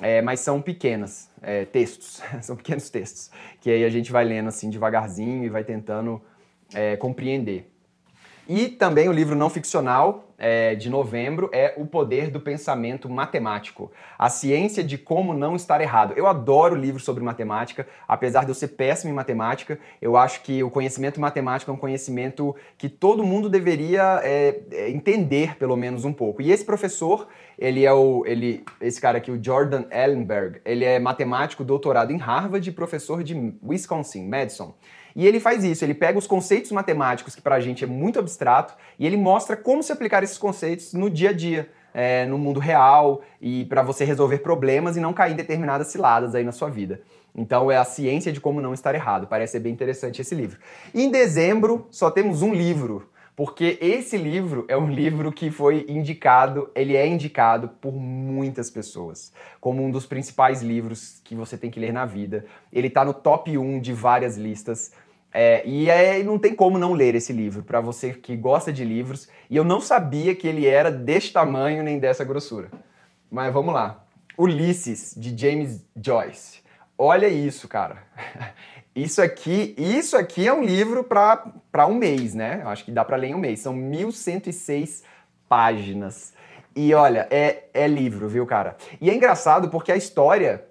é, 0.00 0.20
mas 0.20 0.40
são 0.40 0.60
pequenas, 0.60 1.30
é, 1.40 1.64
textos, 1.64 2.22
são 2.42 2.56
pequenos 2.56 2.90
textos, 2.90 3.30
que 3.60 3.70
aí 3.70 3.84
a 3.84 3.88
gente 3.88 4.12
vai 4.12 4.24
lendo 4.24 4.48
assim 4.48 4.68
devagarzinho 4.68 5.44
e 5.44 5.48
vai 5.48 5.64
tentando 5.64 6.20
é, 6.74 6.96
compreender. 6.96 7.72
E 8.48 8.68
também 8.68 9.08
o 9.08 9.12
livro 9.12 9.34
não 9.34 9.50
ficcional 9.50 10.26
é, 10.38 10.74
de 10.74 10.88
novembro 10.88 11.50
é 11.52 11.74
O 11.76 11.86
Poder 11.86 12.30
do 12.30 12.40
Pensamento 12.40 13.08
Matemático, 13.08 13.90
a 14.18 14.28
ciência 14.28 14.84
de 14.84 14.96
como 14.96 15.34
não 15.34 15.56
estar 15.56 15.80
errado. 15.80 16.14
Eu 16.16 16.26
adoro 16.26 16.76
livros 16.76 17.04
sobre 17.04 17.24
matemática, 17.24 17.86
apesar 18.06 18.44
de 18.44 18.50
eu 18.50 18.54
ser 18.54 18.68
péssimo 18.68 19.10
em 19.10 19.14
matemática, 19.14 19.78
eu 20.00 20.16
acho 20.16 20.42
que 20.42 20.62
o 20.62 20.70
conhecimento 20.70 21.20
matemático 21.20 21.70
é 21.70 21.74
um 21.74 21.78
conhecimento 21.78 22.54
que 22.78 22.88
todo 22.88 23.24
mundo 23.24 23.48
deveria 23.48 24.20
é, 24.22 24.60
é 24.70 24.90
entender 24.90 25.56
pelo 25.56 25.76
menos 25.76 26.04
um 26.04 26.12
pouco. 26.12 26.40
E 26.40 26.52
esse 26.52 26.64
professor, 26.64 27.26
ele 27.58 27.84
é 27.84 27.92
o, 27.92 28.24
ele, 28.26 28.64
esse 28.80 29.00
cara 29.00 29.18
aqui, 29.18 29.30
o 29.30 29.42
Jordan 29.42 29.84
Ellenberg, 29.90 30.60
ele 30.64 30.84
é 30.84 30.98
matemático, 30.98 31.64
doutorado 31.64 32.12
em 32.12 32.16
Harvard 32.16 32.68
e 32.68 32.72
professor 32.72 33.24
de 33.24 33.54
Wisconsin, 33.62 34.28
Madison. 34.28 34.74
E 35.16 35.26
ele 35.26 35.40
faz 35.40 35.64
isso, 35.64 35.82
ele 35.82 35.94
pega 35.94 36.18
os 36.18 36.26
conceitos 36.26 36.70
matemáticos, 36.70 37.34
que 37.34 37.40
para 37.40 37.54
a 37.54 37.60
gente 37.60 37.82
é 37.82 37.86
muito 37.86 38.18
abstrato, 38.18 38.74
e 38.98 39.06
ele 39.06 39.16
mostra 39.16 39.56
como 39.56 39.82
se 39.82 39.90
aplicar 39.90 40.22
esses 40.22 40.36
conceitos 40.36 40.92
no 40.92 41.08
dia 41.08 41.30
a 41.30 41.32
dia. 41.32 41.70
É, 41.98 42.26
no 42.26 42.36
mundo 42.36 42.60
real 42.60 43.22
e 43.40 43.64
para 43.64 43.82
você 43.82 44.04
resolver 44.04 44.40
problemas 44.40 44.98
e 44.98 45.00
não 45.00 45.14
cair 45.14 45.32
em 45.32 45.34
determinadas 45.34 45.86
ciladas 45.86 46.34
aí 46.34 46.44
na 46.44 46.52
sua 46.52 46.68
vida. 46.68 47.00
Então 47.34 47.70
é 47.70 47.78
a 47.78 47.84
ciência 47.84 48.30
de 48.30 48.38
como 48.38 48.60
não 48.60 48.74
estar 48.74 48.94
errado. 48.94 49.26
Parece 49.26 49.52
ser 49.52 49.60
bem 49.60 49.72
interessante 49.72 50.20
esse 50.20 50.34
livro. 50.34 50.58
E 50.92 51.02
em 51.02 51.10
dezembro 51.10 51.86
só 51.90 52.10
temos 52.10 52.42
um 52.42 52.52
livro, 52.52 53.08
porque 53.34 53.78
esse 53.80 54.18
livro 54.18 54.66
é 54.68 54.76
um 54.76 54.90
livro 54.90 55.32
que 55.32 55.50
foi 55.50 55.86
indicado, 55.88 56.70
ele 56.74 56.94
é 56.96 57.06
indicado 57.06 57.68
por 57.80 57.94
muitas 57.94 58.70
pessoas 58.70 59.32
como 59.58 59.82
um 59.82 59.90
dos 59.90 60.06
principais 60.06 60.62
livros 60.62 61.20
que 61.24 61.34
você 61.34 61.58
tem 61.58 61.70
que 61.70 61.80
ler 61.80 61.92
na 61.92 62.06
vida. 62.06 62.44
Ele 62.72 62.88
está 62.88 63.04
no 63.04 63.12
top 63.12 63.56
1 63.56 63.80
de 63.80 63.92
várias 63.92 64.36
listas. 64.36 64.92
É, 65.38 65.62
e 65.66 65.90
é, 65.90 66.22
não 66.22 66.38
tem 66.38 66.54
como 66.54 66.78
não 66.78 66.94
ler 66.94 67.14
esse 67.14 67.30
livro, 67.30 67.62
para 67.62 67.78
você 67.78 68.14
que 68.14 68.34
gosta 68.34 68.72
de 68.72 68.82
livros. 68.82 69.28
E 69.50 69.56
eu 69.56 69.64
não 69.64 69.82
sabia 69.82 70.34
que 70.34 70.48
ele 70.48 70.66
era 70.66 70.90
deste 70.90 71.30
tamanho 71.30 71.82
nem 71.82 71.98
dessa 71.98 72.24
grossura. 72.24 72.70
Mas 73.30 73.52
vamos 73.52 73.74
lá. 73.74 74.02
Ulisses, 74.38 75.12
de 75.14 75.36
James 75.38 75.84
Joyce. 75.94 76.62
Olha 76.96 77.28
isso, 77.28 77.68
cara. 77.68 78.02
Isso 78.96 79.20
aqui, 79.20 79.74
isso 79.76 80.16
aqui 80.16 80.48
é 80.48 80.54
um 80.54 80.64
livro 80.64 81.04
para 81.04 81.86
um 81.86 81.94
mês, 81.96 82.32
né? 82.32 82.60
Eu 82.62 82.70
acho 82.70 82.82
que 82.82 82.90
dá 82.90 83.04
para 83.04 83.18
ler 83.18 83.26
em 83.26 83.34
um 83.34 83.38
mês. 83.38 83.60
São 83.60 83.74
1106 83.74 85.04
páginas. 85.46 86.32
E 86.74 86.94
olha, 86.94 87.28
é, 87.30 87.64
é 87.74 87.86
livro, 87.86 88.26
viu, 88.26 88.46
cara? 88.46 88.74
E 88.98 89.10
é 89.10 89.14
engraçado 89.14 89.68
porque 89.68 89.92
a 89.92 89.96
história 89.96 90.64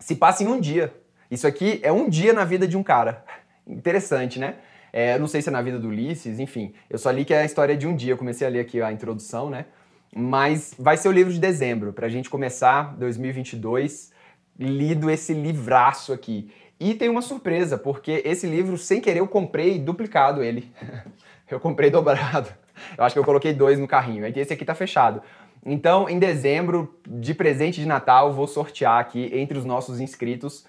se 0.00 0.16
passa 0.16 0.42
em 0.42 0.46
um 0.46 0.58
dia. 0.58 0.94
Isso 1.30 1.46
aqui 1.46 1.78
é 1.82 1.92
um 1.92 2.08
dia 2.08 2.32
na 2.32 2.46
vida 2.46 2.66
de 2.66 2.74
um 2.74 2.82
cara. 2.82 3.22
Interessante, 3.68 4.38
né? 4.38 4.54
É, 4.92 5.18
não 5.18 5.26
sei 5.26 5.42
se 5.42 5.48
é 5.48 5.52
na 5.52 5.60
vida 5.60 5.78
do 5.78 5.88
Ulisses, 5.88 6.38
enfim. 6.40 6.72
Eu 6.88 6.98
só 6.98 7.10
li 7.10 7.24
que 7.24 7.34
é 7.34 7.42
a 7.42 7.44
história 7.44 7.76
de 7.76 7.86
um 7.86 7.94
dia. 7.94 8.12
Eu 8.12 8.18
comecei 8.18 8.46
a 8.46 8.50
ler 8.50 8.60
aqui 8.60 8.80
a 8.80 8.90
introdução, 8.90 9.50
né? 9.50 9.66
Mas 10.14 10.74
vai 10.78 10.96
ser 10.96 11.08
o 11.08 11.12
livro 11.12 11.32
de 11.32 11.38
dezembro, 11.38 11.92
pra 11.92 12.08
gente 12.08 12.30
começar 12.30 12.96
2022 12.96 14.10
lido 14.58 15.10
esse 15.10 15.34
livraço 15.34 16.12
aqui. 16.12 16.50
E 16.80 16.94
tem 16.94 17.08
uma 17.08 17.22
surpresa, 17.22 17.76
porque 17.76 18.22
esse 18.24 18.46
livro, 18.46 18.78
sem 18.78 19.00
querer, 19.00 19.20
eu 19.20 19.28
comprei 19.28 19.78
duplicado 19.78 20.42
ele. 20.42 20.72
eu 21.50 21.60
comprei 21.60 21.90
dobrado. 21.90 22.48
Eu 22.96 23.04
acho 23.04 23.14
que 23.14 23.18
eu 23.18 23.24
coloquei 23.24 23.52
dois 23.52 23.78
no 23.78 23.86
carrinho. 23.86 24.24
Aí 24.24 24.32
esse 24.34 24.52
aqui 24.52 24.64
tá 24.64 24.74
fechado. 24.74 25.20
Então, 25.66 26.08
em 26.08 26.18
dezembro, 26.18 26.98
de 27.06 27.34
presente 27.34 27.80
de 27.80 27.86
Natal, 27.86 28.32
vou 28.32 28.46
sortear 28.46 29.00
aqui 29.00 29.28
entre 29.34 29.58
os 29.58 29.64
nossos 29.64 30.00
inscritos 30.00 30.64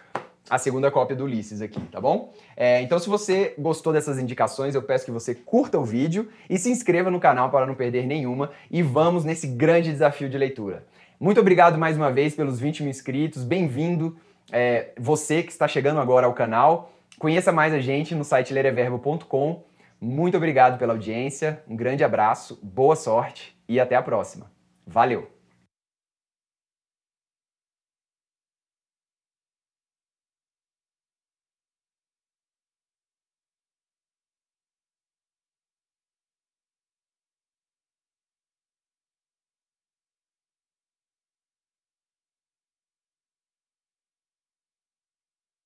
a 0.50 0.58
segunda 0.58 0.90
cópia 0.92 1.16
do 1.16 1.26
Ulisses 1.26 1.62
aqui, 1.62 1.80
tá 1.92 2.02
bom? 2.02 2.34
É, 2.56 2.82
então, 2.82 3.00
se 3.00 3.08
você 3.08 3.54
gostou 3.58 3.94
dessas 3.94 4.18
indicações, 4.18 4.76
eu 4.76 4.82
peço 4.82 5.06
que 5.06 5.12
você 5.12 5.34
curta 5.34 5.78
o 5.78 5.84
vídeo 5.84 6.30
e 6.50 6.58
se 6.58 6.70
inscreva 6.70 7.10
no 7.10 7.20
canal 7.20 7.50
para 7.50 7.66
não 7.66 7.76
perder 7.76 8.06
nenhuma 8.06 8.52
e 8.70 8.82
vamos 8.82 9.24
nesse 9.24 9.48
grande 9.48 9.92
desafio 9.92 10.30
de 10.30 10.38
leitura. 10.38 10.86
Muito 11.20 11.40
obrigado 11.40 11.78
mais 11.78 11.98
uma 11.98 12.12
vez 12.12 12.36
pelos 12.36 12.60
20 12.60 12.82
mil 12.82 12.90
inscritos, 12.90 13.44
bem-vindo 13.44 14.18
é, 14.52 14.90
você 14.98 15.44
que 15.44 15.52
está 15.52 15.68
chegando 15.68 16.00
agora 16.00 16.26
ao 16.26 16.34
canal. 16.34 16.92
Conheça 17.18 17.52
mais 17.52 17.74
a 17.74 17.80
gente 17.80 18.16
no 18.16 18.24
site 18.24 18.54
lereverbo.com. 18.54 19.64
Muito 20.02 20.38
obrigado 20.38 20.80
pela 20.80 20.94
audiência, 20.94 21.62
um 21.68 21.76
grande 21.76 22.04
abraço, 22.04 22.58
boa 22.64 22.96
sorte 22.96 23.56
e 23.68 23.80
até 23.80 23.96
a 23.96 24.02
próxima. 24.02 24.50
Valeu! 24.88 25.39